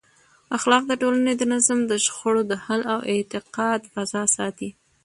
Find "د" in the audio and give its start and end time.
0.87-0.93, 1.37-1.43, 1.91-1.93, 2.51-2.53, 3.03-3.07